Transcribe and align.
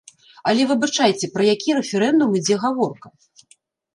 Але, 0.51 0.61
выбачайце, 0.69 1.25
пра 1.35 1.43
які 1.49 1.75
рэферэндум 1.79 2.29
ідзе 2.39 2.55
гаворка? 2.63 3.07